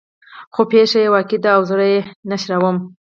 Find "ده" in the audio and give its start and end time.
1.43-1.51